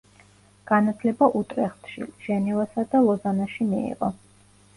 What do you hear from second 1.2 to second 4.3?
უტრეხტში, ჟენევასა და ლოზანაში მიიღო.